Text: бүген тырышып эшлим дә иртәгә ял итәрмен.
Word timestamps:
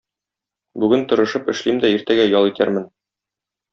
бүген 0.83 1.03
тырышып 1.11 1.51
эшлим 1.55 1.81
дә 1.85 1.93
иртәгә 1.99 2.25
ял 2.31 2.49
итәрмен. 2.53 2.89